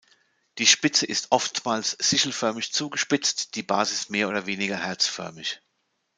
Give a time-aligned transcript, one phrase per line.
[0.57, 5.61] Die Spitze ist oftmals sichelförmig zugespitzt, die Basis mehr oder weniger herzförmig.